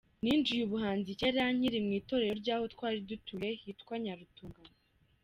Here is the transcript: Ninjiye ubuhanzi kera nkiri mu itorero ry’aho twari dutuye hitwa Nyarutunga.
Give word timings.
Ninjiye 0.23 0.61
ubuhanzi 0.65 1.11
kera 1.19 1.43
nkiri 1.55 1.79
mu 1.85 1.91
itorero 1.99 2.33
ry’aho 2.41 2.65
twari 2.73 2.99
dutuye 3.09 3.49
hitwa 3.63 3.93
Nyarutunga. 4.03 4.61